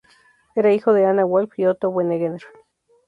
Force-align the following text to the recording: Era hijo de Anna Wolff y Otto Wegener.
Era 0.55 0.73
hijo 0.73 0.93
de 0.93 1.05
Anna 1.05 1.25
Wolff 1.25 1.59
y 1.59 1.67
Otto 1.67 1.91
Wegener. 1.91 2.41